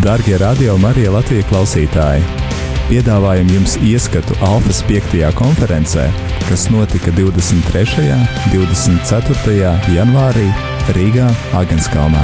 [0.00, 2.22] Darbie radio Marija Latvijas klausītāji!
[2.88, 5.18] Piedāvājam jums ieskatu Alfas 5.
[5.36, 6.06] konferencē,
[6.46, 8.06] kas notika 23.
[8.14, 8.22] un
[8.54, 9.74] 24.
[9.92, 10.46] janvārī
[10.96, 12.22] Rīgā, Agenskalnā.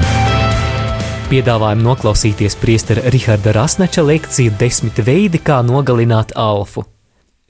[1.28, 6.86] Piedāvājam noklausīties priestera Riharda Rasneča lekciju desmit veidi, kā nogalināt alfu.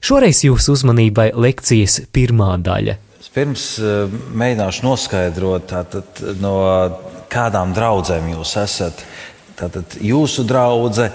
[0.03, 2.97] Šoreiz jūsu uzmanībai lekcijas pirmā daļa.
[3.31, 6.57] Pirms uh, mēģināšu noskaidrot, tātad, no
[7.31, 9.07] kādām draudzēm jūs esat.
[9.57, 11.09] Tātad jūsu draudzene,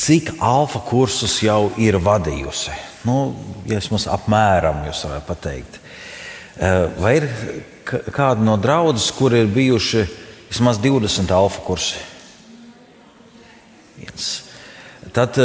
[0.00, 2.74] cik alfa kursus jau ir vadījusi?
[3.08, 3.32] Nu,
[3.68, 5.78] ja vismaz apmēram jūs varētu pateikt.
[7.00, 7.28] Vai ir
[7.88, 10.04] kāda no draudzes, kur ir bijuši
[10.50, 12.02] vismaz 20 alfa kursi?
[13.96, 14.28] Viens.
[15.16, 15.40] Tad,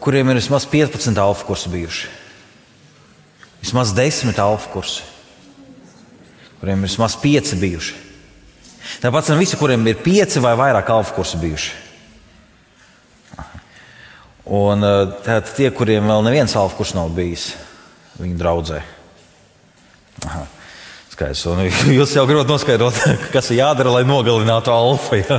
[0.00, 2.10] kuriem ir vismaz 15 alfa kursi bijuši?
[3.60, 5.04] Vismaz 10 alfa kursi,
[6.60, 8.07] kuriem ir vismaz 5 bijuši.
[8.98, 11.70] Tāpat ar visiem, kuriem ir pieci vai vairāk alfa kursi bijuši.
[14.48, 17.50] Un eh, tātad tie, kuriem vēl neviens alfa kurs nav bijis,
[18.18, 18.80] viņi draudzē.
[20.24, 20.46] Aha.
[21.12, 21.44] Skaidrs.
[21.52, 21.60] Un
[21.98, 22.96] jūs jau gribat noskaidrot,
[23.34, 25.20] kas ir jādara, lai nogalinātu alfa.
[25.20, 25.36] Ja?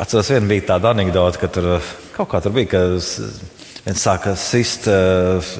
[0.00, 1.64] Atceros, viena bija tāda anekdote, ka tur
[2.16, 5.54] kaut kā tur bija, ka viens sāka sist eh,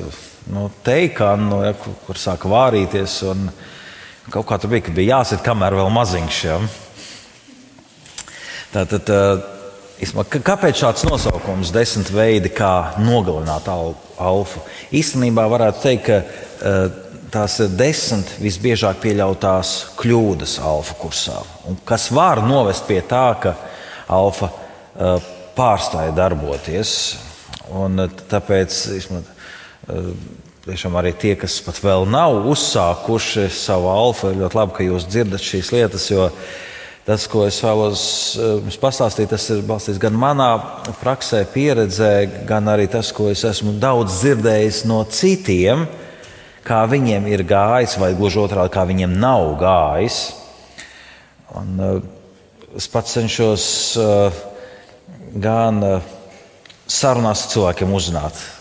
[0.50, 3.20] nu, teikānu, ja, kur, kur sāka vārīties.
[3.28, 3.50] Un,
[4.26, 6.38] Kaut kā tur bija, ka bija jāsit, kamēr vēl maziņš.
[6.48, 6.56] Ja?
[8.74, 9.10] Tātad,
[10.46, 14.64] kāpēc šāds nosaukums, desmit veidi, kā nogalināt alfu?
[14.90, 16.16] Īstenībā varētu teikt, ka
[17.36, 21.38] tās ir desmit visbiežāk pieļautās kļūdas alfa kursā,
[21.86, 23.54] kas var novest pie tā, ka
[24.10, 24.50] alfa
[25.56, 26.96] pārstāja darboties.
[27.74, 28.76] Un tāpēc
[30.66, 35.44] Tiešām arī tie, kas pat vēl nav uzsākuši savu alfa, ļoti labi, ka jūs dzirdat
[35.46, 36.06] šīs lietas.
[37.06, 38.00] Tas, ko es vēlos
[38.34, 40.48] eh, jums pastāstīt, tas ir balstīts gan manā
[40.98, 42.10] praksē, pieredzē,
[42.48, 45.86] gan arī tas, ko es esmu daudz dzirdējis no citiem,
[46.66, 50.18] kā viņiem ir gājis, vai gluži otrādi, kā viņiem nav gājis.
[51.62, 52.02] Un, uh,
[52.74, 53.70] es pats cenšos
[54.02, 54.42] uh,
[55.30, 55.78] gan
[56.90, 58.55] sarunās ar cilvēkiem uzzināt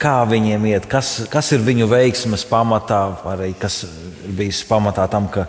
[0.00, 3.00] kā viņiem iet, kas, kas ir viņu veiksmes pamatā,
[3.32, 5.46] arī kas ir bijis pamatā tam, ka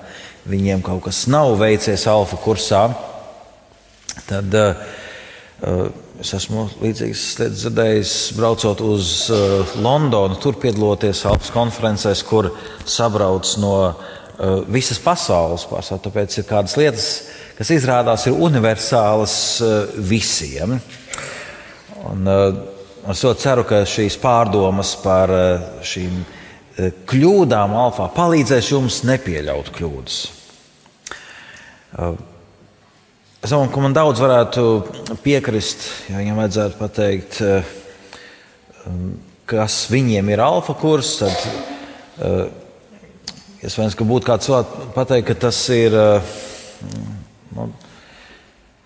[0.47, 2.87] viņiem kaut kas nav veicies alfa kursā.
[4.27, 5.89] Tad uh,
[6.21, 12.49] es esmu līdzīgas lietas dzirdējis, braucot uz uh, Londonu, tur piedaloties alfa konferencēs, kur
[12.87, 16.05] sabrauc no uh, visas pasaules pārsvarā.
[16.07, 17.11] Tāpēc ir kādas lietas,
[17.59, 19.37] kas izrādās ir universālas
[20.07, 20.79] visiem.
[22.07, 22.76] Un, uh,
[23.07, 29.69] Es ļoti ceru, ka šīs pārdomas par eh, šīm eh, kļūdām alfā palīdzēs jums nepieļaut
[29.77, 30.17] kļūdas.
[31.95, 32.17] Eh,
[33.39, 34.65] es domāju, ka man daudz varētu
[35.23, 37.39] piekrist, ja viņam vajadzētu pateikt,
[39.47, 41.13] kas viņiem ir alfa kurs.
[41.21, 41.37] Tad,
[43.63, 45.95] iespējams, ka būtu kāds cilvēks pateikt, ka tas ir.
[47.55, 47.71] Nu,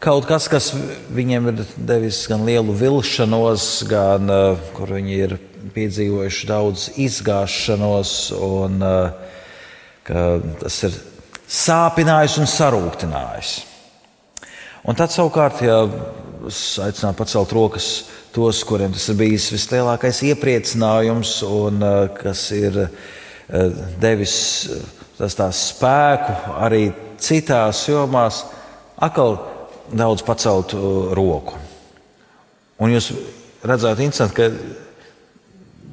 [0.01, 0.71] Kaut kas, kas
[1.13, 5.35] viņiem ir devis gan lielu vilšanos, gan uh, kur viņi ir
[5.75, 9.27] piedzīvojuši daudz izgāšanos, un uh,
[10.63, 10.95] tas ir
[11.45, 13.51] sāpinājis un sarūktinājis.
[14.89, 15.77] Un tad savukārt, ja
[16.49, 17.91] es aicinātu pacelt rokas
[18.33, 22.87] tos, kuriem tas ir bijis vislielākais iepriecinājums un uh, kas ir
[24.01, 24.35] devis
[25.21, 26.87] tas spēku arī
[27.21, 28.47] citās jomās,
[28.97, 29.37] atkal
[29.93, 31.57] daudz pacelt uh, roku.
[32.81, 33.11] Un jūs
[33.65, 33.99] redzat,
[34.35, 34.49] ka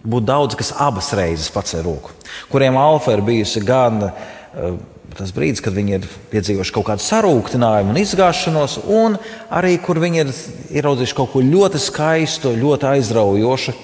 [0.08, 2.14] būtu daudz, kas abas reizes pacēla roku,
[2.52, 4.78] kuriem alfa ir bijusi gan uh,
[5.18, 9.18] tas brīdis, kad viņi ir piedzīvojuši kaut kādu sarūktinājumu un izgāšanos, un
[9.50, 10.32] arī kur viņi ir
[10.78, 13.74] ieraudzījuši kaut ko ļoti skaistu, ļoti aizraujošu.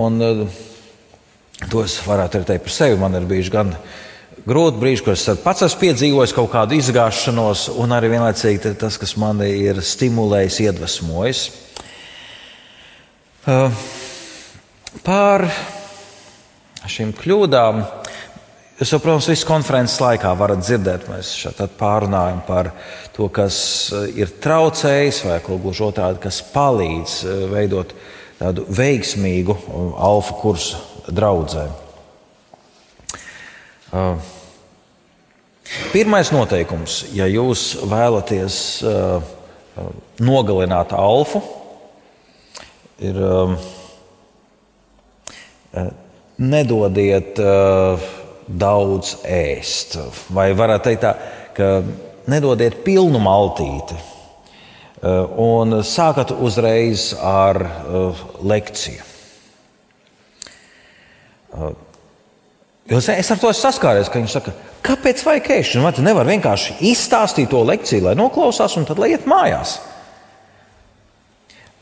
[0.00, 0.60] Un, uh,
[1.70, 3.00] to es varētu arī teikt par sevi.
[3.00, 3.98] Man ir bijuši gan uh,
[4.48, 9.16] grūti brīži, kur es pats esmu piedzīvojis kaut kādu izgāšanos, un arī vienlaicīgi tas, kas
[9.20, 11.42] man ir stimulējis, iedvesmojis.
[15.04, 15.46] Pār
[16.90, 17.82] šīm kļūdām.
[18.80, 22.70] Jūs, protams, visas konferences laikā varat dzirdēt, mēs šeit pārunājam par
[23.12, 23.58] to, kas
[24.16, 27.18] ir traucējis, vai gluži otrādi, kas palīdz
[27.52, 27.92] veidot
[28.40, 29.58] tādu veiksmīgu
[30.00, 30.80] alfa kursu
[31.12, 31.89] draudzēm.
[33.90, 34.14] Uh,
[35.90, 39.88] pirmais noteikums, ja jūs vēlaties uh, uh,
[40.22, 41.40] nogalināt alfu,
[43.02, 43.16] ir
[46.36, 47.38] nedodiet
[48.60, 49.96] daudz ēst.
[50.36, 51.12] Vai varētu teikt tā,
[51.56, 51.68] ka
[52.28, 53.96] nedodiet pilnu maltīti.
[55.40, 57.62] Un sākat uzreiz ar
[58.44, 59.06] lekciju.
[62.90, 64.52] Jo es ar to esmu saskāries, ka viņš saka,
[64.82, 65.84] kāpēc vajag ēšanu?
[65.86, 69.76] Vai tu nevari vienkārši izstāstīt to lekciju, lai noklausās un tad lai iet mājās?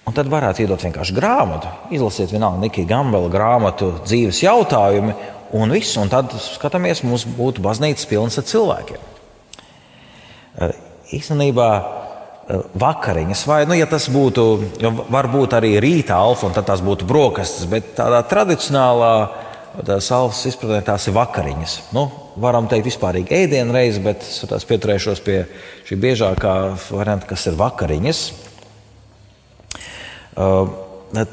[0.09, 5.17] Un tad varētu iedot vienkārši grāmatu, izlasiet vienalga Nikija Gambela grāmatu, dzīves jautājumi,
[5.57, 5.97] un viss.
[6.01, 9.03] Un tad skatāmies, mums būtu baznīcas pilns ar cilvēkiem.
[10.59, 10.79] Eh,
[11.17, 14.47] īstenībā eh, vakariņas, vai nu, ja tas būtu,
[15.13, 19.13] varbūt arī rīta alfa, un tas būtu brokastis, bet tādā tradicionālā
[19.87, 21.77] tās alfas izpratnē tās ir vakariņas.
[21.95, 22.07] Nu,
[22.41, 25.39] varam teikt, vispārīgi ēdienreiz, bet es pieturēšos pie
[25.89, 26.55] šī biežākā
[26.91, 28.23] varianta, kas ir vakariņas.
[30.39, 30.71] Uh,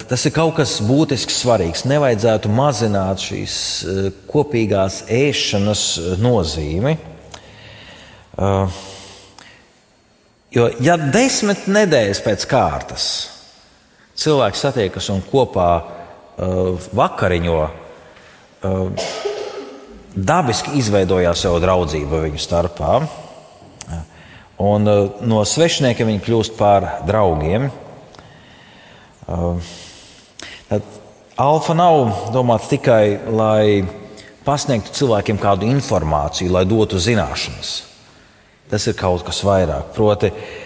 [0.10, 1.86] tas ir kaut kas būtisks, svarīgs.
[1.90, 5.86] Nevajadzētu mazināt šīs uh, kopīgās ēšanas
[6.22, 6.98] nozīmi.
[10.56, 13.06] Jo, ja desmit nedēļas pēc kārtas
[14.20, 15.70] cilvēks satiekas un kopā
[16.96, 17.60] vakariņo,
[20.16, 23.00] dabiski izveidojās jau draudzība viņu starpā.
[24.66, 24.88] Un
[25.28, 27.68] no svešiniekiem viņi kļūst par draugiem.
[30.70, 30.82] Tad
[31.36, 33.84] alfa nav domāts tikai, lai
[34.46, 37.74] pasniegtu cilvēkiem kādu informāciju, lai dotu zināšanas.
[38.72, 39.92] Tas ir kaut kas vairāk.
[39.94, 40.65] Proti, um,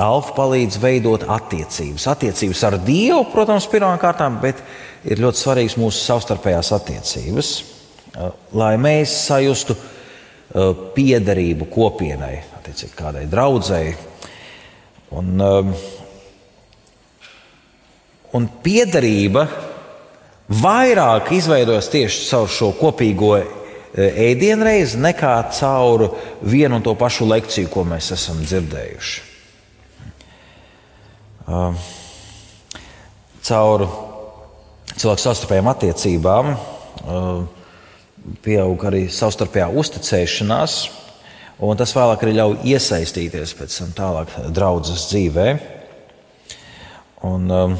[0.00, 2.06] alfa palīdz veidot attiecības.
[2.08, 4.60] Attiecības ar Dievu, protams, pirmām kārtām, bet
[5.04, 7.50] ir ļoti svarīgas mūsu savstarpējās attiecības,
[8.16, 13.96] uh, lai mēs sajustu uh, piederību kopienai, attiecīgi kādai draudzēji.
[15.12, 15.74] Un, um,
[18.32, 19.44] un piederība
[20.62, 23.44] vairāk izveidojas tieši caur šo kopīgo e,
[24.30, 26.06] ēdienreizi nekā caur
[26.40, 29.31] vienu un to pašu lekciju, ko mēs esam dzirdējuši.
[33.42, 33.84] Caur
[34.96, 36.52] cilvēku savstarpējām attiecībām
[38.44, 40.76] pieaug arī savstarpējā uzticēšanās,
[41.62, 45.46] un tas vēlāk arī ļauj iesaistīties pēc tam tālāk draudzes dzīvē.
[47.28, 47.76] Un, um,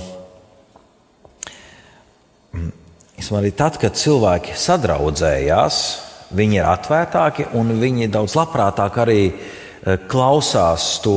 [3.39, 5.81] arī tad, kad cilvēki sadraudzējās,
[6.35, 11.17] viņi ir atvērtāki un viņi daudz labprātāk arī eh, klausās to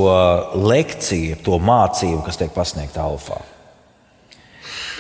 [0.57, 3.41] lekciju, to mācību, kas tiek pasniegta alfā.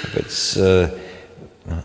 [0.03, 1.79] Tāpēc, eh,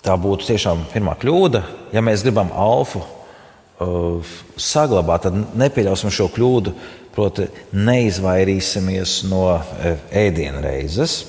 [0.00, 1.62] tā būtu tiešām pirmā kļūda.
[1.92, 6.72] Ja mēs gribam alfu eh, saglabāt, tad nepieļausim šo kļūdu,
[7.12, 9.60] proti, neizvairīsimies no
[10.12, 11.24] ēdienreizes.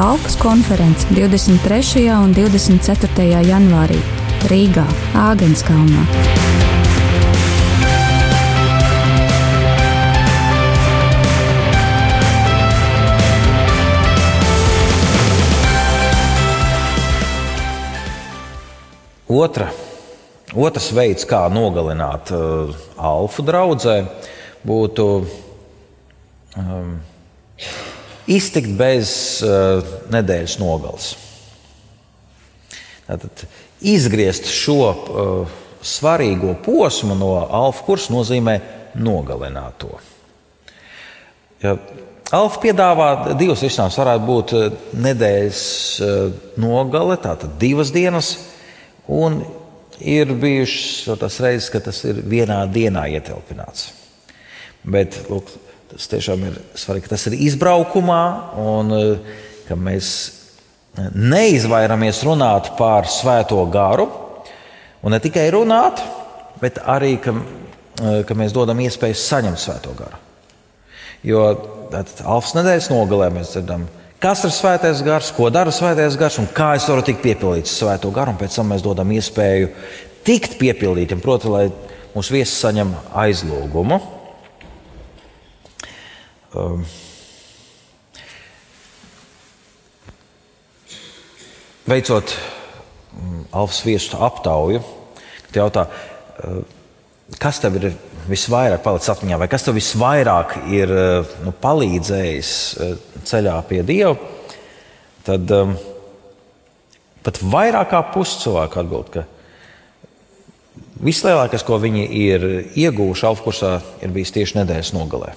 [0.00, 2.08] Alkas konference 23.
[2.16, 3.42] un 24.
[3.44, 4.00] janvārī
[4.48, 4.86] Rīgā,
[5.28, 6.49] Āgenskalnā.
[19.30, 19.68] Otra,
[20.58, 23.94] otrs veids, kā nogalināt uh, alfa draudzē,
[24.66, 25.06] būtu
[26.58, 26.96] um,
[28.26, 29.12] iztikt bez
[29.46, 31.12] uh, nedēļas nogales.
[33.06, 33.46] Tātad
[33.86, 38.58] izgriezt šo uh, svarīgo posmu no alfa kursa nozīmē
[38.98, 39.94] nogalināt to.
[41.62, 41.78] Ja
[42.30, 43.96] Alfa piedāvā divas risinājumus.
[43.98, 44.66] Varētu būt uh,
[45.02, 45.62] nedēļas
[46.02, 46.18] uh,
[46.62, 48.36] nogale, tātad divas dienas,
[49.08, 49.40] un
[50.00, 53.90] ir bijušas tās reizes, kad tas ir vienā dienā ietilpināts.
[54.80, 55.50] Bet lūk,
[55.90, 58.24] Tas tiešām ir svarīgi, ka tas ir izbraukumā
[58.62, 60.10] un eh, ka mēs
[61.18, 64.06] neizvairamies runāt par svēto garu.
[65.02, 66.02] Un ne tikai runāt,
[66.62, 70.20] bet arī, ka, eh, ka mēs dodam iespēju saņemt svēto garu.
[71.26, 71.42] Jo
[71.90, 73.88] Alfas nedēļas nogalē mēs dzirdam,
[74.20, 78.12] kas ir svētais gars, ko dara svētais gars un kā es varu tikt piepildīts svēto
[78.14, 78.36] garu.
[78.40, 79.70] Pēc tam mēs dodam iespēju
[80.26, 81.66] tikt piepildītam, proti, lai
[82.14, 84.00] mūsu viesis saņem aizlūgumu.
[86.50, 86.82] Um,
[91.86, 94.82] veicot um, Alfas viesu aptauju,
[95.54, 96.58] jautā, uh,
[97.38, 97.92] kas tev ir
[98.30, 102.94] visvairāk palicis atmiņā, vai kas tev visvairāk ir uh, nu, palīdzējis uh,
[103.28, 104.14] ceļā pie Dieva,
[105.26, 105.74] tad um,
[107.26, 109.26] pat vairāk kā pusi cilvēku atbild, ka
[111.04, 112.46] vislielākais, ko viņi ir
[112.78, 113.72] ieguvuši Alfa kursā,
[114.04, 115.34] ir bijis tieši nedēļas nogalē.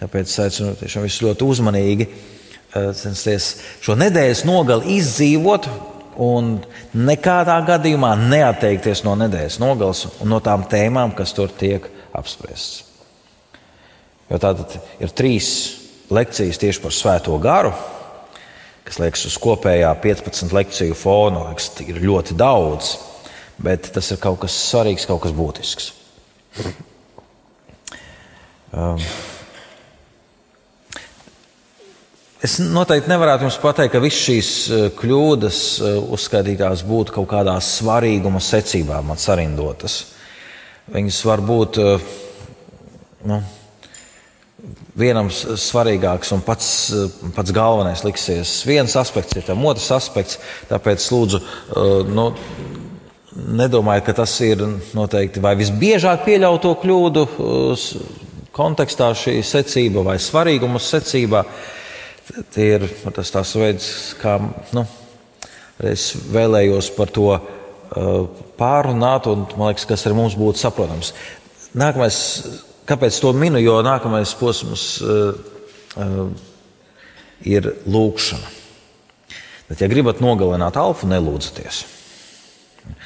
[0.00, 3.54] Tāpēc es aicinu tiešām visus ļoti uzmanīgi eh, censties
[3.84, 5.68] šo nedēļas nogali izdzīvot,
[6.20, 6.56] un
[6.94, 12.84] nekādā gadījumā neatteikties no nedēļas nogales un no tām tēmām, kas tur tiek apspriestas.
[14.30, 15.48] Jo tātad ir trīs
[16.14, 17.74] lekcijas tieši par svēto garu,
[18.84, 22.94] kas liekas uz kopējā 15 lekciju fona, liekas, ir ļoti daudz,
[23.62, 25.92] bet tas ir kaut kas svarīgs, kaut kas būtisks.
[28.74, 28.98] Um,
[32.44, 37.54] Es noteikti nevarētu jums pateikt, ka visas šīs eh, kļūdas eh, uzskaitītās būtu kaut kādā
[37.64, 39.94] svarīguma secībā man sarindotas.
[40.92, 42.02] Viņas var būt eh,
[43.30, 43.38] nu,
[45.00, 46.68] vienam svarīgāks un pats,
[47.32, 48.52] pats galvenais liksies.
[48.68, 50.36] Viens aspekts ir tam otrs aspekts,
[50.68, 51.40] tāpēc lūdzu,
[52.12, 52.26] nu,
[53.56, 57.24] nedomājiet, ka tas ir noteikti vai visbiežāk pieļauto kļūdu
[58.54, 61.42] kontekstā šī secība vai svarīguma secībā.
[62.54, 64.38] Tie ir tas tās veids, kā
[64.72, 64.84] nu,
[65.84, 67.40] es vēlējos par to uh,
[68.58, 71.12] pārunāt, un man liekas, kas arī mums būtu saprotams.
[71.76, 72.16] Nākamais,
[72.88, 75.36] kāpēc to minu, jo nākamais posms uh,
[76.00, 76.28] uh,
[77.44, 78.54] ir lūkšana.
[79.68, 81.84] Bet, ja gribat nogalināt alfu, nelūdzieties.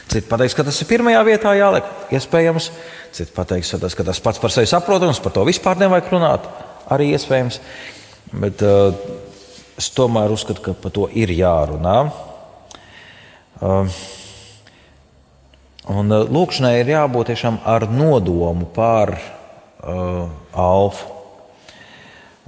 [0.09, 2.71] Citi pateiks, ka tas ir pirmajā vietā jāliek, iespējams.
[3.15, 6.49] Citi pateiks, ka tas pats par sevi saprotams, par to vispār nevajag runāt.
[6.95, 7.61] Arī iespējams.
[8.29, 8.93] Bet uh,
[9.81, 11.97] es tomēr uzskatu, ka par to ir jārunā.
[13.59, 13.89] Uh,
[15.89, 21.15] un uh, lūkšanai ir jābūt tiešām ar nodomu pār uh, alfu.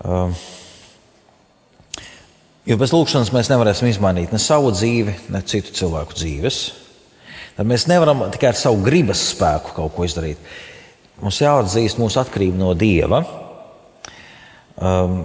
[0.01, 0.37] Uh,
[2.69, 6.61] jo bez lūkšanas mēs nevarēsim izmainīt ne savu dzīvi, ne citu cilvēku dzīves.
[7.57, 10.41] Tad mēs nevaram tikai ar savu gribas spēku kaut ko izdarīt.
[11.21, 13.25] Mums jāatzīst mūsu atkarība no Dieva.
[14.81, 15.21] Um,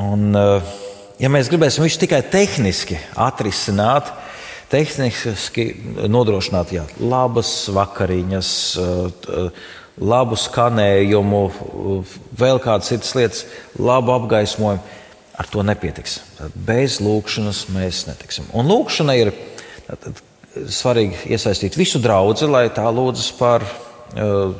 [0.00, 0.62] Un, eh,
[1.20, 4.08] ja mēs gribēsim visu tikai tehniski atrisināt,
[4.72, 5.66] tehniski
[6.08, 9.50] nodrošināt jā, labas vakariņas, eh,
[10.00, 11.42] labu skanējumu,
[12.40, 13.44] vēl kādas citas lietas,
[13.78, 14.80] labu apgaismojumu,
[15.38, 16.20] ar to nepietiks.
[16.56, 18.48] Bez lūkšanas mēs netiksim.
[18.54, 19.32] Un lūkšana ir
[19.88, 20.22] tātad,
[20.56, 23.64] svarīgi iesaistīt visu draugu, lai tā lūdzas par
[24.16, 24.52] uh,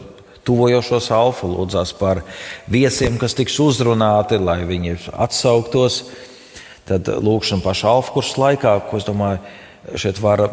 [0.46, 2.22] tuvojošos alfa, lūdzās par
[2.70, 6.02] viesiem, kas tiks uzrunāti, lai viņi atsauktos.
[6.88, 9.38] Tad lūkšana pašā alfa kursa laikā, ko es domāju,
[9.94, 10.49] šeit var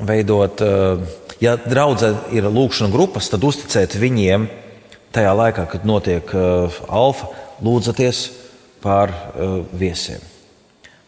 [0.00, 0.62] veidot.
[0.64, 1.04] Eh,
[1.44, 4.48] ja draudzē ir lūkšana grupas, tad uzticēt viņiem
[5.14, 7.28] tajā laikā, kad notiek eh, alfa,
[7.64, 8.24] lūdzaties
[8.84, 10.24] par eh, viesiem.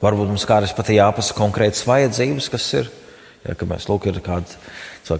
[0.03, 2.93] Varbūt mums kādreiz pat jāpasaka konkrētas vajadzības, kas ir.
[3.47, 4.57] Ja, mēs lūk, ir cilvēki,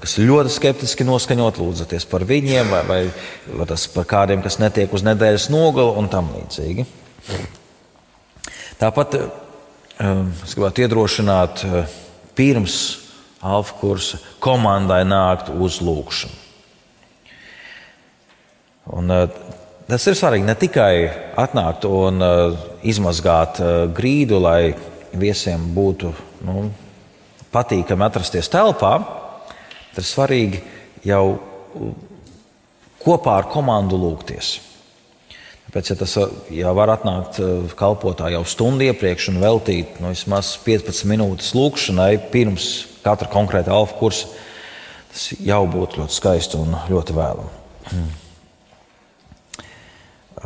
[0.03, 3.01] kas ir ļoti skeptiski noskaņot, lūdzaties par viņiem, vai, vai,
[3.55, 6.87] vai tas par kādiem, kas netiek uz nedēļas nogali un tam līdzīgi.
[8.81, 11.93] Tāpat um, es gribētu iedrošināt uh,
[12.35, 12.79] pirms
[13.47, 16.43] alfa kursa komandai nākt uz lūgšanu.
[18.99, 19.31] Un, uh,
[19.87, 20.91] tas ir svarīgi ne tikai
[21.39, 23.63] atnākt un uh, izmazgāt
[23.95, 24.75] grīdu, lai
[25.15, 26.11] viesiem būtu
[26.47, 26.67] nu,
[27.55, 28.97] patīkami atrasties telpā,
[29.97, 30.61] tad ir svarīgi
[31.09, 31.25] jau
[33.01, 34.59] kopā ar komandu lūgties.
[35.67, 36.13] Tāpēc, ja tas
[36.55, 42.13] ja var atnākt eh, kalpotāji jau stundu iepriekš un veltīt nu, vismaz 15 minūtes lūgšanai
[42.33, 42.69] pirms
[43.03, 44.31] katra konkrēta alfa kursa,
[45.11, 48.05] tas jau būtu ļoti skaisti un ļoti vēlami.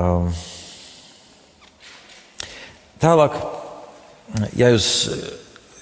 [0.01, 0.31] Um,
[3.03, 3.37] tālāk,
[4.57, 4.91] ja jūs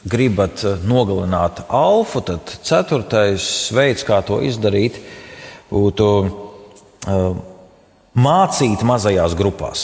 [0.08, 4.96] gribat eh, nogalināt alfu, tad ceturtais veids, kā to izdarīt,
[5.68, 7.36] būtu uh,
[8.16, 9.82] mācīt mazajās grupās.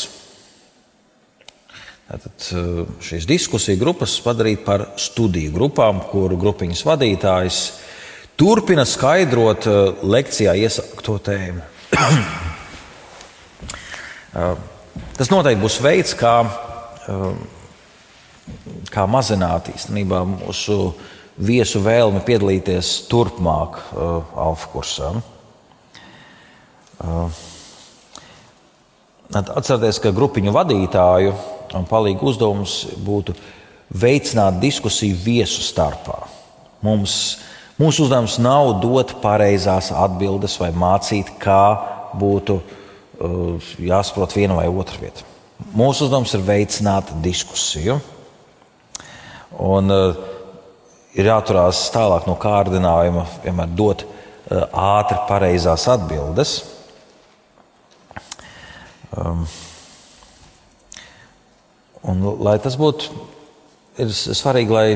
[2.09, 7.59] Tātad uh, šīs diskusiju grupas padarīt par studiju grupām, kuru grupiņas vadītājs
[8.41, 11.61] turpina skaidrot uh, lekcijā iesākto tēmu.
[15.15, 16.43] Tas noteikti būs veids, kā
[18.93, 20.95] kā mazināt īstenībā mūsu
[21.35, 25.11] viesu vēlmi piedalīties turpmāk uh, alfa kursā.
[27.03, 27.43] Uh,
[29.35, 31.33] Atcerieties, ka grupiņu vadītāju
[31.75, 33.35] un palīgu uzdevums būtu
[33.91, 36.21] veicināt diskusiju viesu starpā.
[36.85, 37.41] Mums,
[37.81, 41.65] mūsu uzdevums nav dot pareizās atbildes vai mācīt, kā
[42.21, 45.27] būtu uh, jāsaprot viena vai otra vieta.
[45.75, 47.99] Mūsu uzdevums ir veicināt diskusiju.
[49.63, 50.17] Un, uh,
[51.15, 56.57] ir jāturās tālāk no kārdinājuma, vienmēr dot uh, ātri pareizās atbildes.
[59.15, 59.45] Um,
[62.03, 63.13] un, lai tas būtu,
[64.03, 64.89] ir svarīgi, lai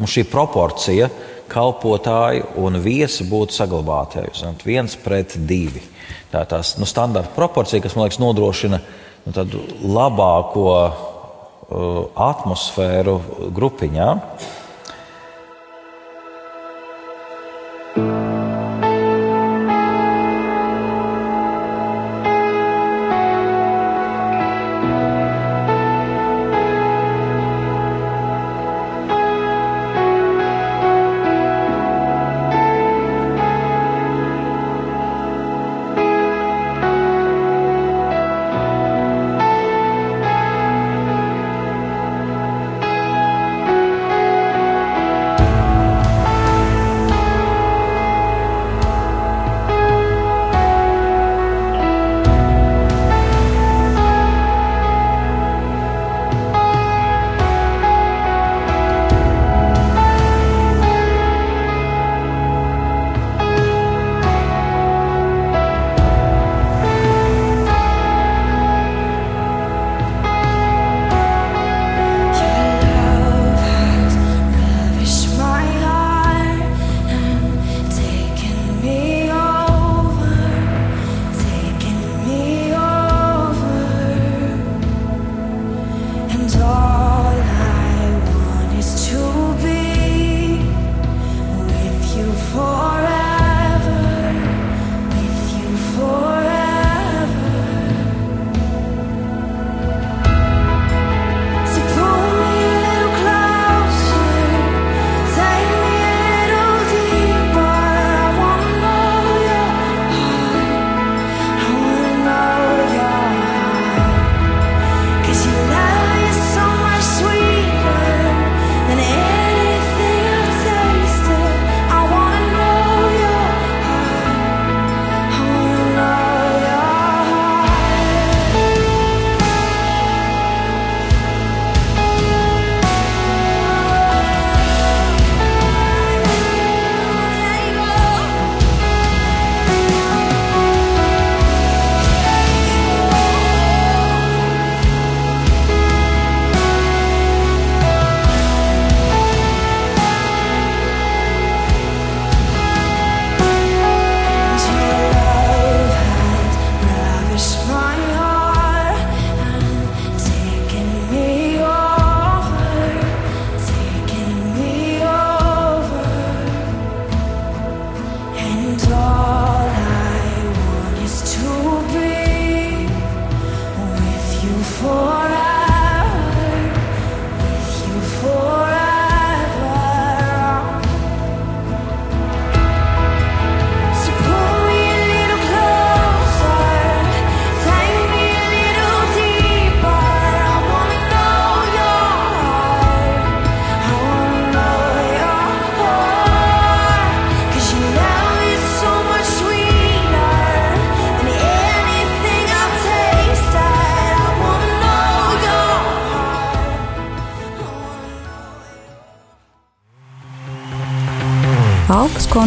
[0.00, 1.10] mums šī proporcija
[1.50, 4.24] kalpotāji un viesi būtu saglabāti
[4.64, 5.82] viens pret divi.
[6.30, 8.80] Tā ir tās nu, standarta proporcija, kas man liekas nodrošina
[9.26, 10.70] nu, labāko
[11.70, 13.18] atmosfēru
[13.54, 14.08] grupiņā.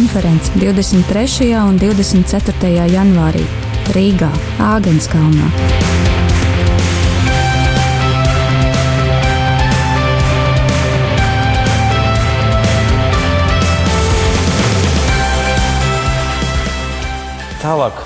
[0.04, 1.54] Konference 23.
[1.64, 2.72] un 24.
[2.92, 3.40] janvārī
[3.94, 4.28] Rīgā,
[4.60, 5.46] Āgenskalnā.
[17.62, 18.02] Tālāk,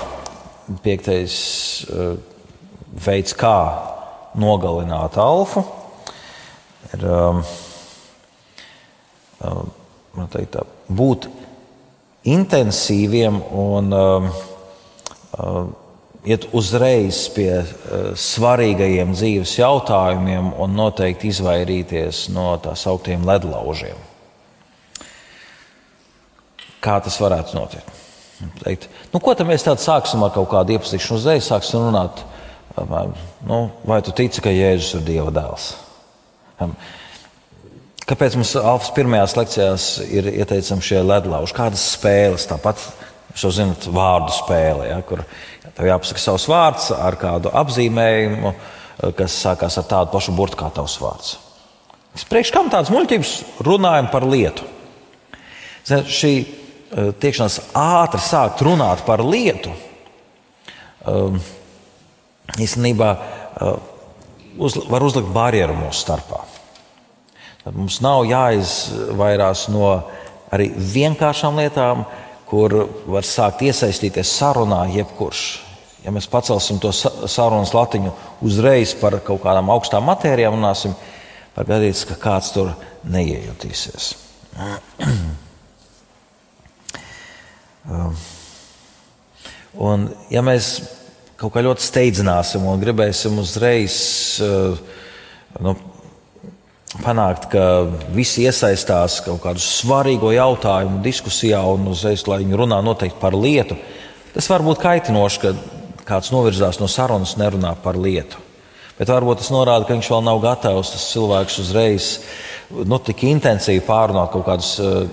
[0.85, 1.35] piektais
[1.91, 2.15] uh,
[2.95, 3.57] veids, kā
[4.39, 5.65] nogalināt alfu,
[6.93, 7.43] ir um,
[9.43, 9.75] um,
[10.31, 11.27] teikt, tā, būt
[12.27, 14.27] intensīviem un um,
[15.37, 15.61] uh,
[16.27, 24.07] iet uzreiz pie uh, svarīgajiem dzīves jautājumiem un noteikti izvairīties no tā sauktiem ledlaužiem.
[26.83, 27.95] Kā tas varētu notikt?
[28.63, 32.21] Teikt, nu, ko tad mēs tādu sāksim ar kaut kādu iepazīšanu uzreiz, sāksim runāt,
[32.79, 33.11] um,
[33.47, 35.73] nu, vai tu tici, ka Jēzus ir Dieva dēls?
[38.09, 41.53] Kāpēc mums Alfas pirmajās lekcijās ir ieteicami šie ledlauži?
[41.53, 42.81] Kādas spēles, tāpat
[43.37, 45.21] šo zinat, vārdu spēle, ja, kur
[45.77, 48.53] tev jāpasaka savs vārds ar kādu apzīmējumu,
[49.19, 51.35] kas sākās ar tādu pašu burtu kā tavs vārds.
[52.29, 54.65] Priekš kam tādas muļķības runājam par lietu?
[55.85, 59.71] Zin, šī eh, tiekšanās ātri sākt runāt par lietu,
[61.05, 61.37] um,
[62.57, 63.75] īstenībā uh,
[64.57, 66.48] uz, var uzlikt barjeru mūsu starpā.
[67.75, 69.89] Mums nav jāizvairās no
[70.53, 72.05] arī vienkāršām lietām,
[72.49, 72.73] kur
[73.05, 75.43] var sākt iesaistīties sarunā jebkurš.
[76.05, 78.13] Ja mēs pacelsim to sarunas latiņu
[78.47, 80.95] uzreiz par kaut kādām augstām matērijām, runāsim,
[81.57, 84.13] var gadīties, ka kāds tur neiejutīsies.
[87.89, 88.11] Um,
[89.81, 90.75] un, ja mēs
[91.39, 93.95] kaut kā ļoti steidzināsim un gribēsim uzreiz
[94.45, 94.77] uh,
[95.63, 95.73] nu,
[96.97, 97.63] panākt, ka
[98.15, 103.77] visi iesaistās kaut kādu svarīgu jautājumu diskusijā un uzreiz, lai viņi runā noteikti par lietu,
[104.33, 105.53] tas var būt kaitinoši, ka
[106.09, 108.41] kāds novirzās no sarunas, nerunā par lietu.
[108.99, 112.09] Bet varbūt tas norāda, ka viņš vēl nav gatavs tas cilvēks uzreiz
[112.73, 115.05] nu, tik intensīvi pārunāt kaut kādus uh,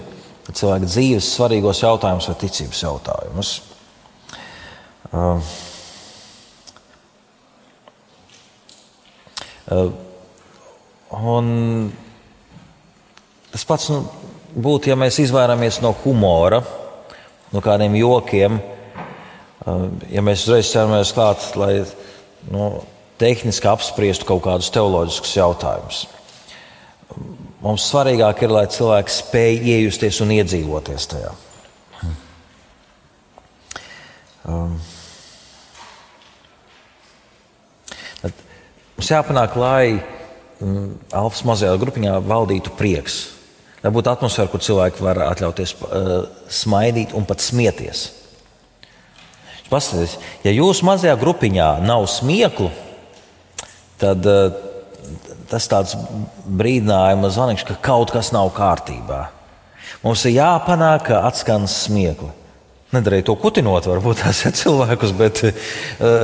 [0.48, 3.52] cilvēka dzīves svarīgos jautājumus vai ticības jautājumus.
[5.12, 5.38] Uh,
[9.70, 10.05] uh,
[11.16, 11.92] un
[13.52, 14.02] tas pats nu,
[14.56, 16.62] būtu, ja mēs izvairāmies no humora,
[17.52, 21.72] no kādiem jokiem, uh, ja mēs uzreiz ķeramies klāt, lai
[22.52, 22.68] nu,
[23.20, 26.04] tehniski apspriestu kaut kādus teoloģiskus jautājumus.
[27.64, 31.32] Mums svarīgāk ir, lai cilvēks spēj iejusties un iedzīvoties tajā.
[34.46, 34.76] Um,
[38.94, 39.96] mums jāpanāk, lai
[40.60, 43.18] Alfas mazajā grupiņā valdītu prieks.
[43.82, 46.14] Lai būtu atmosfēra, kur cilvēki var atļauties uh,
[46.48, 48.08] smaidīt un pat smieties.
[49.68, 50.16] Paskatieties,
[50.46, 52.70] ja jūsu mazajā grupiņā nav smieklu,
[54.00, 54.56] tad uh,
[55.50, 55.94] tas tāds
[56.48, 59.26] brīdinājuma zvanīgs, ka kaut kas nav kārtībā.
[60.02, 62.32] Mums ir jāpanāk, ka atskan smiekli.
[62.94, 65.64] Nedarīja to kutinot, varbūt tās ir cilvēkus, bet uh,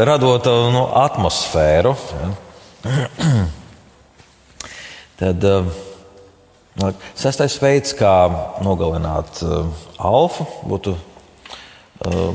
[0.09, 1.99] radot uh, nu, atmosfēru.
[2.17, 3.43] Ja.
[5.23, 5.69] Tad uh,
[7.15, 8.15] sestais veids, kā
[8.67, 9.71] nogalināt uh,
[10.03, 12.35] alfu, būtu uh,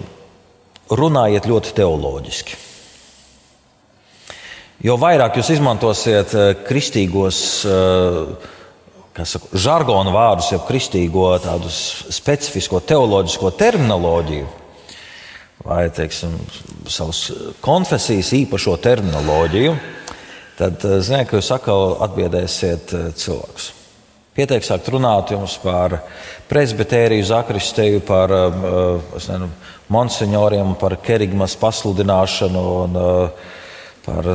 [0.96, 2.64] runājiet ļoti teoloģiski.
[4.86, 13.52] Jo vairāk jūs izmantosiet eh, kristīgos eh, saku, žargonu vārdus, jau kristīgo tādu specifisko teoloģisko
[13.58, 14.52] terminoloģiju,
[15.66, 16.36] vai teiksim,
[16.86, 17.24] savas
[17.66, 19.74] konfesijas īpašo terminoloģiju,
[20.60, 23.74] tad eh, ziniet, ka jūs atkal atbiedēsiet cilvēkus.
[24.38, 25.96] Pieteiksiet runāt jums par
[26.48, 29.48] presbitēriju, zakristēju, par nezinu,
[29.90, 32.66] monsignoriem, par kerigmas pasludināšanu.
[32.84, 33.00] Un,
[34.08, 34.30] par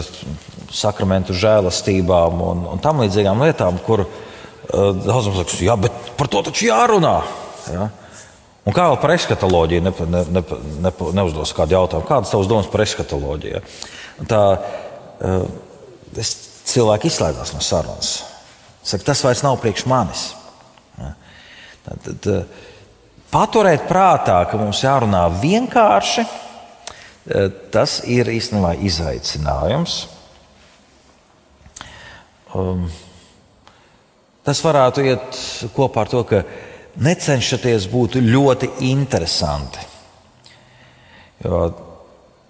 [0.72, 6.42] sakramentu žēlastībām un, un tam līdzīgām lietām, kur uh, daudziem saka, jā, bet par to
[6.48, 7.16] taču jārunā.
[7.72, 7.88] Ja?
[8.62, 10.42] Un kā vēl par eskatoloģiju ne, ne, ne,
[10.84, 12.06] ne, neuzdos kādu jautājumu?
[12.06, 13.62] Kādas tavas domas par eskatoloģiju?
[14.30, 15.71] Tā, uh,
[16.20, 16.34] es,
[16.72, 18.12] cilvēki izslēdzās no sarunas.
[18.82, 20.28] Saka, tas vairs nav priekš manis.
[21.82, 22.70] Tad, tad, uh,
[23.32, 26.26] paturēt prātā, ka mums jārunā vienkārši
[27.22, 30.08] Eh, tas ir īstenībā izaicinājums.
[32.52, 32.88] Um,
[34.42, 35.38] tas varētu iet
[35.72, 36.40] kopā ar to, ka
[36.98, 39.86] necenšaties būt ļoti interesanti.
[41.46, 41.62] Jo,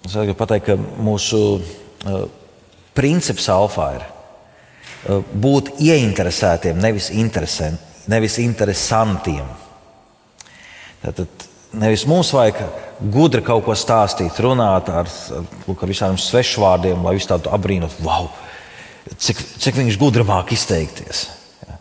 [0.09, 2.25] es gribu pateikt, ka mūsu uh,
[2.97, 7.11] princips alfa ir uh, būt ieinteresētiem, nevis,
[8.11, 9.49] nevis interesantiem.
[11.03, 12.59] Tātad Nevis mums vajag
[13.13, 18.29] gudri kaut ko stāstīt, runāt ar, ar, ar visādiem svešvārdiem, lai visu tādu apbrīnotu, wow,
[19.17, 21.25] cik, cik viņš gudri māk izteikties.
[21.65, 21.79] Ja.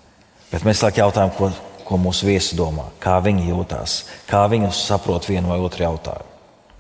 [0.53, 1.51] Bet mēs laikam jautājam, ko,
[1.89, 3.97] ko mūsu viesi domā, kā viņi jūtas,
[4.31, 6.29] kā viņi saprot vienu vai otru jautājumu.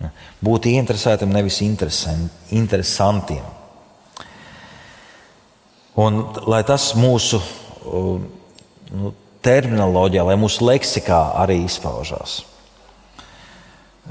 [0.05, 0.09] Ja.
[0.47, 3.43] Būt interesētam, nevis interesantiem.
[5.99, 7.41] Un, lai tas mūsu
[7.83, 9.11] nu,
[9.43, 12.41] terminoloģijā, lai mūsu leksikā arī izpaužās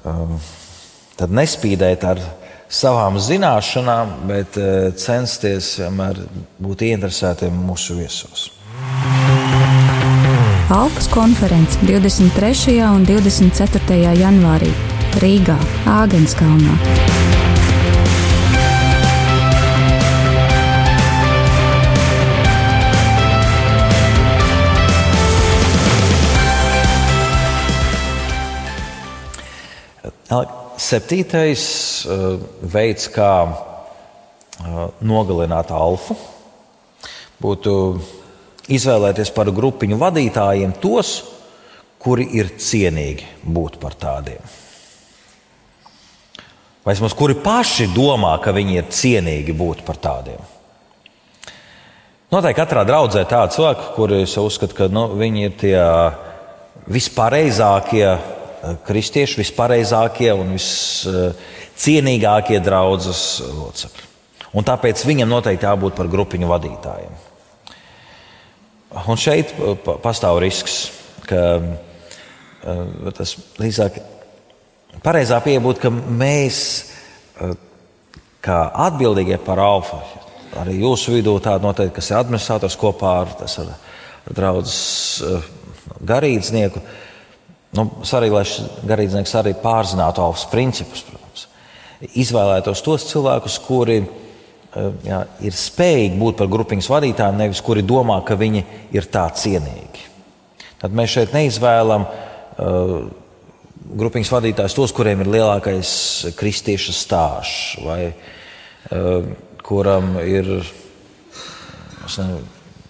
[0.05, 0.37] um,
[1.19, 2.23] tad nespīdēt ar
[2.71, 6.23] savām zināšanām, bet uh, censties vienmēr
[6.63, 8.49] būt ieinteresētiem mūsu viesos.
[10.71, 12.79] Alpas konferences 23.
[12.87, 13.99] un 24.
[14.21, 14.71] janvārī
[15.19, 15.59] Rīgā,
[15.91, 17.20] Āgenskalnā.
[30.81, 31.63] Septītais
[32.07, 36.15] uh, veids, kā uh, nogalināt alfu,
[37.43, 37.75] būtu
[38.71, 41.13] izvēlēties par grupiņu vadītājiem tos,
[42.01, 44.41] kuri ir cienīgi būt par tādiem.
[46.81, 50.41] Vai vismaz kuri paši domā, ka viņi ir cienīgi būt par tādiem.
[52.31, 55.81] Noteikti katrā draudzē tādi cilvēki, kuri uzskata, ka nu, viņi ir tie
[56.91, 58.07] vispareizākie
[58.87, 64.07] kristieši, vispareizākie un viscienīgākie draudzes locekļi.
[64.59, 67.19] Un tāpēc viņam noteikti jābūt par grupiņu vadītājiem.
[69.07, 69.53] Un šeit
[70.03, 70.81] pastāv risks,
[71.29, 71.43] ka
[73.15, 74.01] tas drīzāk
[75.05, 76.57] pareizā pieeja būtu, ka mēs,
[78.43, 80.01] kā atbildīgie par alfa,
[80.59, 83.71] arī jūsu vidū tāda noteikti, kas ir administrators kopā ar, ar,
[84.35, 84.67] draugu
[86.11, 86.83] garīdznieku,
[87.77, 87.87] nu,
[88.19, 88.45] arī, lai
[88.91, 91.47] garīdznieks arī pārzinātu alfas principus, protams.
[92.17, 94.01] Izvēlētos tos cilvēkus, kuri
[94.71, 98.63] Eh, jā, ir spējīgi būt par grupiņas vadītājiem, nevis kuri domā, ka viņi
[98.95, 100.05] ir tā cienīgi.
[100.79, 102.93] Tad mēs šeit neizvēlam uh,
[104.01, 105.91] grupiņas vadītājus tos, kuriem ir lielākais
[106.39, 109.27] kristiešu stāsts, vai uh,
[109.67, 110.49] kuram ir
[112.07, 112.39] nezinu,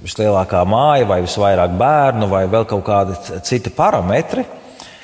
[0.04, 4.44] vislielākā māja, vai visvairāk bērnu, vai vēl kaut kādi citi parametri,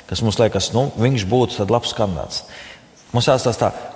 [0.07, 2.45] kas mums liekas, nu, viņš būtu labs kandidāts.
[3.13, 3.93] Mums jāstāsta tā,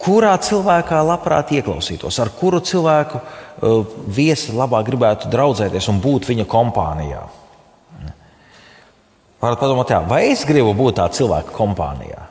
[0.00, 6.46] kurā cilvēkā labprāt ieklausītos, ar kuru cilvēku uh, viesi labāk gribētu draudzēties un būt viņa
[6.50, 7.24] kompānijā.
[9.40, 12.24] Varat padomāt, jā, vai es gribu būt tā cilvēka kompānijā?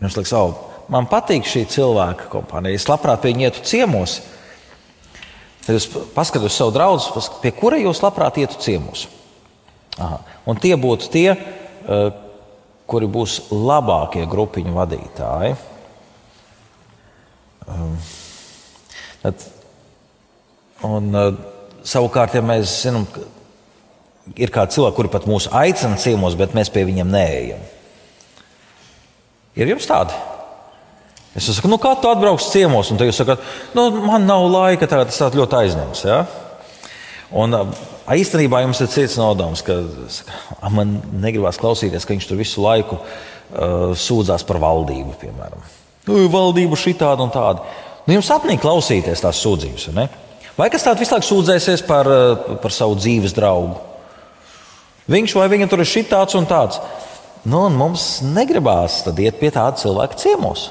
[0.00, 2.78] Jums liekas, oh, man patīk šī cilvēka kompānija.
[2.78, 4.20] Es labprāt pie viņa ietu ciemos.
[5.66, 9.04] Tad paskatieties uz savu draugu, pie kura jūs labprāt ietu ciemos.
[10.00, 10.22] Aha.
[10.48, 12.08] Un tie būtu tie, uh,
[12.88, 15.56] kuri būs labākie grupiņu vadītāji.
[17.68, 17.96] Um,
[19.22, 19.44] tad,
[20.88, 21.34] un, uh,
[21.84, 23.26] savukārt, ja mēs zinām, ka
[24.40, 27.62] ir kādi cilvēki, kuri pat mūs aicina ciemos, bet mēs pie viņiem neejam.
[29.58, 30.16] Ir jums tādi?
[31.36, 33.42] Es saku, nu, kā tu atbrauc ciemos, un jūs sakat,
[33.76, 36.04] nu, man nav laika, tagad tas ļoti aizņems.
[36.08, 36.22] Ja?
[37.36, 37.52] Un
[38.14, 42.96] īstenībā jums ir cits nodoms, ka saka, man negribas klausīties, ka viņš tur visu laiku
[42.96, 45.66] uh, sūdzās par valdību, piemēram
[46.08, 47.66] nu, valdība šitāda un tāda.
[48.06, 49.90] Nu, jums apnīk klausīties tās sūdzības.
[49.96, 50.08] Ne?
[50.58, 52.08] Vai kas tāds visu laiku sūdzēsies par,
[52.62, 53.76] par savu dzīves draugu?
[55.08, 56.80] Viņš vai viņa tur ir šitāds un tāds.
[57.48, 60.68] Nu, un mums negribās iet pie tāda cilvēka ciemos.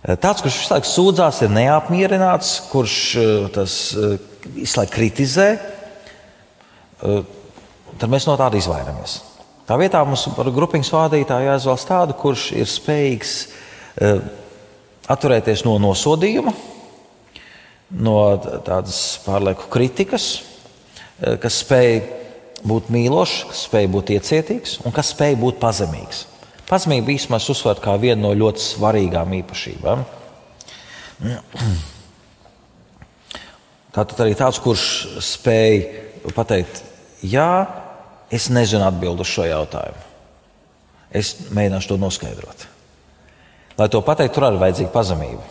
[0.00, 2.94] Tāds, kurš visu laiku sūdzās, ir neapmierināts, kurš
[3.52, 3.74] tas
[4.46, 5.48] laiku kritizē,
[7.00, 9.20] tad mēs no tāda izvairamies.
[9.68, 13.34] Tā vietā mums par grupiņas vadītāju jāizvēlas tādu, kurš ir spējīgs
[13.98, 14.20] Eh,
[15.10, 16.52] atturēties no nosodījuma,
[18.00, 18.14] no
[18.64, 20.28] tādas pārlieku kritikas,
[21.20, 22.00] eh, kas spēj
[22.64, 26.24] būt mīlošs, kas spēj būt iecietīgs un kas spēj būt pazemīgs.
[26.70, 30.04] Pazemība īstenībā uzsver kā vienu no ļoti svarīgām īpašībām.
[33.94, 34.84] Tātad arī tāds, kurš
[35.24, 35.80] spēj
[36.36, 36.82] pateikt,
[37.26, 37.66] jā,
[38.30, 40.06] es nezinu atbildi uz šo jautājumu.
[41.10, 42.68] Es mēģināšu to noskaidrot.
[43.80, 45.42] Lai to pateiktu, tur arī vajadzīga pazemība.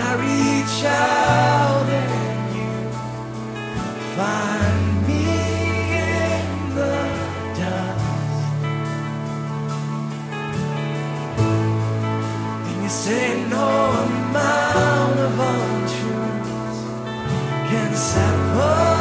[0.00, 2.72] I reach out, and you
[4.16, 5.22] find me
[5.98, 6.96] in the
[7.58, 8.38] dust.
[12.68, 13.68] And you say no
[14.06, 16.80] amount of untruths
[17.70, 18.97] can separate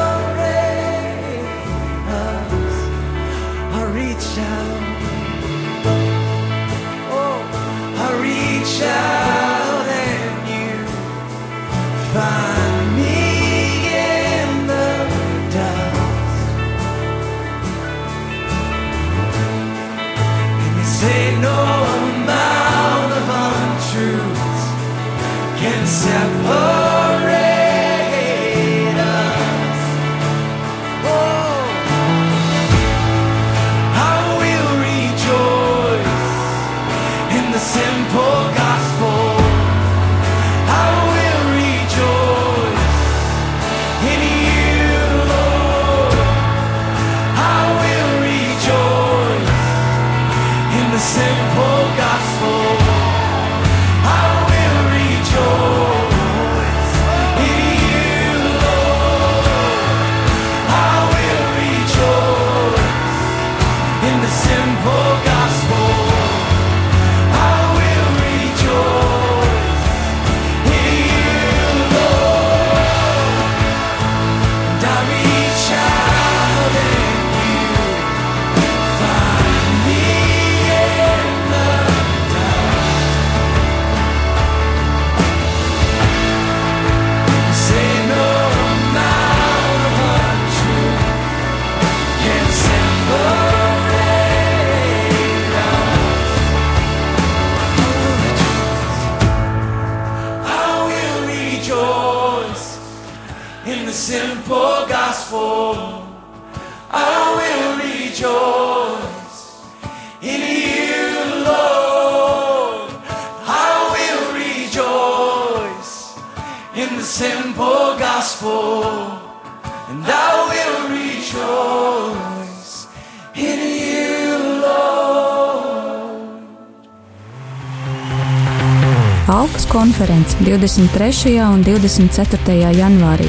[130.67, 131.39] 23.
[131.47, 132.56] un 24.
[132.75, 133.27] janvārī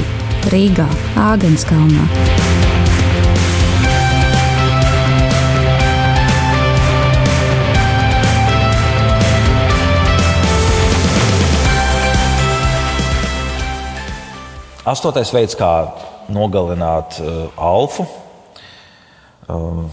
[0.51, 0.83] Rīgā,
[1.15, 2.03] Āgenskalnā.
[14.83, 15.71] Astotais veids, kā
[16.27, 18.03] nogalināt uh, alfu.
[19.47, 19.87] Um,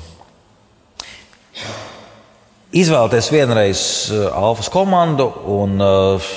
[2.74, 5.30] Izvēlieties vienreiz uh, alfas komandu
[5.60, 6.34] un uh,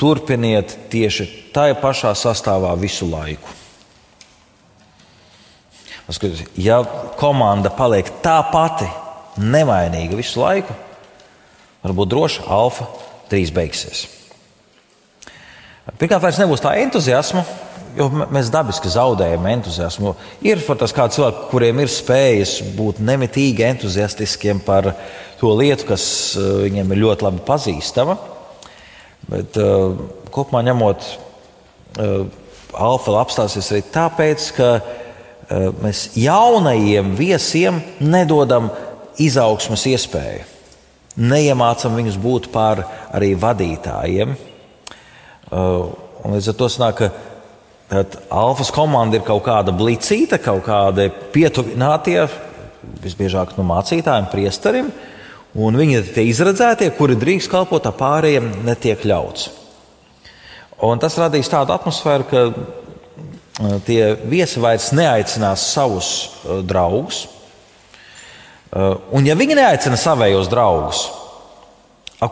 [0.00, 3.58] turpiniet tieši tajā pašā sastāvā visu laiku.
[6.58, 6.80] Ja
[7.20, 8.88] komanda paliek tā pati,
[9.38, 10.74] nemainīga visu laiku,
[11.84, 12.88] varbūt droši alfa
[13.30, 14.08] trīs beigsies.
[15.98, 17.44] Pirmkārt, vairs nebūs tā entuziasma,
[17.96, 20.14] jo mēs dabiski zaudējam entuziasmu.
[20.46, 24.92] Ir tas kāds cilvēks, kuriem ir spējas būt nemitīgi entuziastiskiem par
[25.40, 26.04] to lietu, kas
[26.38, 28.18] eh, viņiem ir ļoti labi pazīstama.
[29.30, 29.94] Bet uh,
[30.34, 31.06] kopumā ņemot,
[32.02, 32.24] uh,
[32.74, 38.70] alfa apstāsies arī tāpēc, ka uh, mēs jaunajiem viesiem nedodam
[39.20, 40.46] izaugsmas iespēju.
[41.20, 44.36] Neiemācām viņus būt par arī vadītājiem.
[45.50, 45.90] Uh,
[46.30, 47.10] līdz ar to sanāk, ka
[47.90, 52.22] tad alfas komanda ir kaut kāda blicīta, kaut kāda pietuvinātie,
[53.02, 54.92] visbiežāk no mācītājiem, priesterim.
[55.58, 59.48] Un viņi ir tie izredzētie, kuri drīkst kalpot, tā pārējiem netiek ļauts.
[60.86, 67.24] Un tas radīs tādu atmosfēru, ka uh, tie viesi vairs neaicinās savus uh, draugus.
[67.26, 67.38] Uh,
[68.70, 71.02] Un, ja viņi neaicina savējos draugus,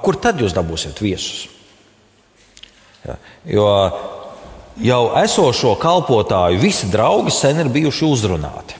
[0.04, 1.48] kur tad jūs dabūsiet viesus?
[3.02, 3.16] Ja,
[3.48, 3.66] jo
[4.82, 8.78] jau esošo kalpotāju visi draugi sen ir bijuši uzrunāti.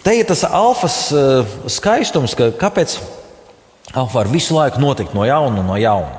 [0.00, 2.96] Te ir tas alfas eh, skaistums, ka kāpēc
[3.92, 6.16] alfa var visu laiku notikt no jauna un no jauna.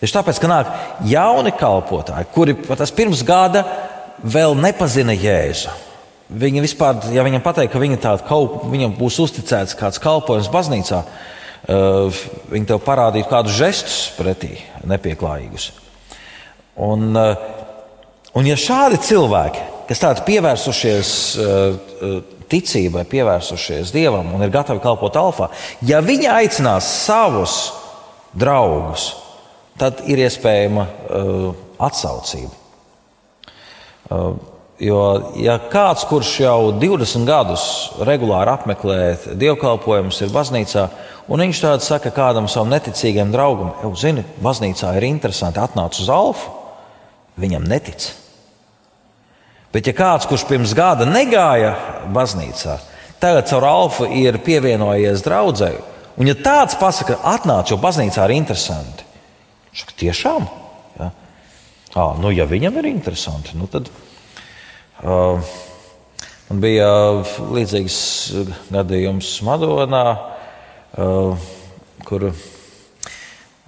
[0.00, 0.72] Tieši tāpēc, ka nāk
[1.08, 3.62] jauni kalpotāji, kuri tas pirms gada
[4.20, 5.72] vēl nepazina Jēzu.
[6.34, 12.22] Viņi vispār, ja viņam pateikt, ka viņa kaut, viņam būs uzticēts kāds kalpojums baznīcā, uh,
[12.50, 14.56] viņi tev parādītu kādus žestus pretī,
[14.88, 15.70] nepieklājīgus.
[16.84, 17.36] Un, uh,
[18.34, 22.22] un ja šādi cilvēki, kas tādi pievērsušies uh,
[22.54, 25.50] ticībai, pievērsušies dievam un ir gatavi kalpot alfā,
[25.82, 27.58] ja viņi aicinās savus
[28.34, 29.10] draugus,
[29.80, 31.46] tad ir iespējama uh,
[31.82, 32.52] atsaucība.
[34.10, 34.34] Uh,
[34.82, 35.00] jo,
[35.40, 37.66] ja kāds, kurš jau 20 gadus
[38.06, 38.98] regulāri apmeklē
[39.40, 40.88] dievkalpojumus, ir baznīcā,
[41.30, 46.10] un viņš tāds saka kādam savam neticīgam draugam, jau zini, baznīcā ir interesanti, atnāc uz
[46.12, 46.52] alfu,
[47.40, 48.12] viņam netic.
[49.74, 51.72] Bet, ja kāds, kurš pirms gada negāja
[52.14, 52.76] baznīcā,
[53.18, 55.80] tagad caur alfu ir pievienojies draudzēji,
[56.14, 59.08] un ja tāds pasakā, atnāc, jo baznīcā ir interesanti,
[59.72, 60.46] viņš saka, tiešām?
[61.94, 63.86] À, nu, ja viņam ir interesanti, nu tad
[65.02, 65.52] uh,
[66.48, 66.88] man bija
[67.54, 67.98] līdzīgs
[68.74, 70.06] gadījums Madonā,
[70.98, 71.50] uh,
[72.06, 72.32] kur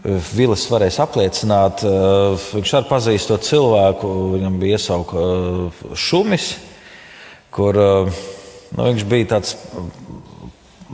[0.06, 6.52] Vilis varēs apliecināt, uh, viņš arī pazīst to cilvēku, viņam bija iesauka uh, šumis,
[7.50, 9.54] kur nu, viņš bija tāds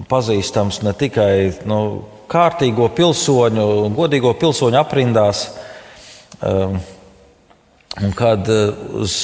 [0.09, 1.33] pazīstams ne tikai
[1.69, 1.79] nu,
[2.33, 5.45] kārtīgo pilsoņu, godīgo pilsoņu aprindās.
[8.01, 9.15] Un kad eh, uz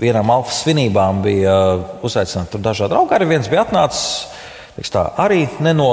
[0.00, 5.72] vienām alfas svinībām bija eh, uzaicināti dažādi draugi, arī viens bija atnācis tā, arī ne
[5.76, 5.90] no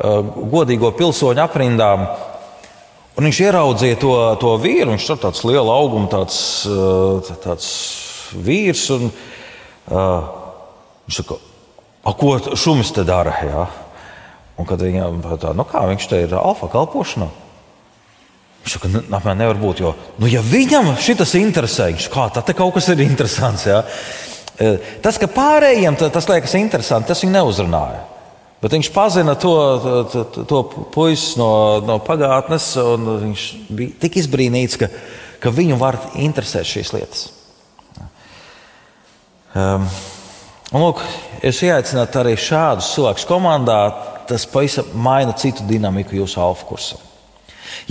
[0.00, 2.06] godīgo pilsoņu aprindām.
[3.20, 6.38] Un viņš ieraudzīja to, to vīru, viņš ir tāds liels augums, tāds,
[6.72, 7.66] uh, tāds
[8.32, 8.86] vīrs.
[8.94, 9.10] Un,
[9.92, 10.30] uh,
[11.04, 11.36] viņš saka,
[12.16, 13.34] ko šumis te dara?
[13.44, 13.66] Ja?
[14.56, 17.28] Un kad viņam tā, nu kā viņš te ir alfa kalpošanā?
[18.64, 19.84] Viņš saka, apmēram nevar būt.
[19.84, 23.68] Jo, nu, ja viņam šis interesē, viņš kā tā kaut kas ir interesants.
[23.68, 23.82] Ja?
[24.56, 28.00] E, tas, ka pārējiem tas liekas interesanti, tas viņu neuzrunāja.
[28.60, 29.54] Bet viņš pazina to,
[30.12, 34.90] to, to, puisi no, no pagātnes, un viņš bija tik izbrīnīts, ka,
[35.40, 37.22] ka viņu var interesēt šīs lietas.
[39.50, 39.88] Um,
[40.70, 41.00] un, lūk,
[41.42, 43.80] es ieaicinātu arī šādus cilvēkus komandā.
[44.30, 47.00] Tas pavisam maina citu dinamiku jūsu alfa kursam.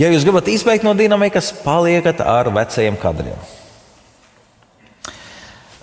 [0.00, 3.42] Ja jūs gribat izbeigt no dinamikas, paliekat ar vecajiem kadriem.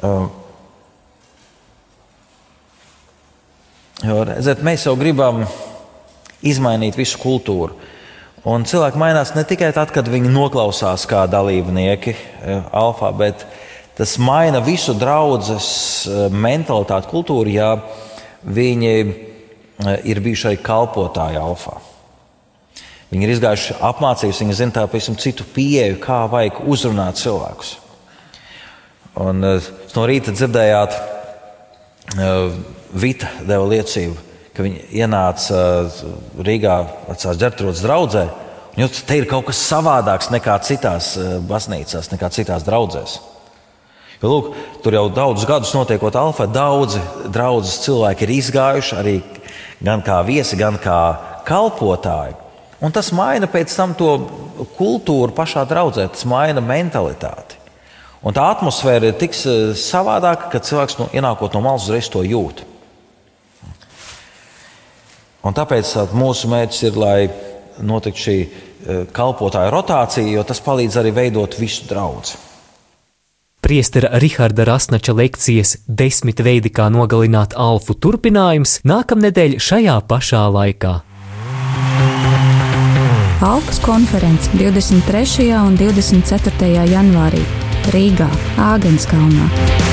[0.01, 0.31] Um,
[4.05, 5.45] jo, redziet, mēs jau gribam
[6.45, 7.77] izmainīt visu kultūru.
[8.47, 13.43] Un cilvēki mainās ne tikai tad, kad viņi noklausās kā dalībnieki uh, alfā, bet
[13.97, 15.69] tas maina visu draudzes
[16.07, 17.73] uh, mentalitāti, kultūru, ja
[18.45, 21.79] viņi uh, ir bijuši arī kalpotāji alfā.
[23.07, 27.77] Viņi ir izgājuši apmācības, viņi zina pavisam citu pieeju, kā vajag uzrunāt cilvēkus.
[29.17, 30.97] Un, no rīta dzirdējāt,
[32.16, 34.16] Vita deva liecību,
[34.55, 35.97] ka viņi ienāca uh,
[36.39, 36.76] Rīgā
[37.10, 38.24] vecās ģērbtuves draudzē.
[38.78, 43.18] Jo te ir kaut kas savādāks nekā citās uh, baznīcās, nekā citās draudzēs.
[44.22, 44.47] Jo, lūk,
[44.86, 47.03] tur jau daudzus gadus notiekot alfa, daudzi
[47.34, 49.18] draudzes cilvēki ir izgājuši arī
[49.84, 51.01] gan kā viesi, gan kā
[51.45, 52.38] kalpotāji.
[52.82, 54.16] Un tas maina pēc tam to
[54.78, 57.57] kultūru pašā draudzē, tas maina mentalitāti.
[58.26, 62.24] Un tā atmosfēra ir tik eh, savādāka, ka cilvēks no, ienākot no malas uzreiz to
[62.26, 62.63] jūt.
[65.45, 67.30] Un tāpēc tā, mūsu mērķis ir, lai
[67.86, 72.36] notiktu šī eh, kalpotāja rotācija, jo tas palīdz arī veidot visu draugu.
[73.61, 80.93] Priestera Riharda Rasnača lekcijas desmit veidi, kā nogalināt alfu turpinājums nākamnedēļ šajā pašā laikā.
[83.43, 85.51] Alpas konferences 23.
[85.61, 86.74] un 24.
[86.89, 88.27] janvārī Rīgā,
[88.59, 89.86] Āgenskalnā.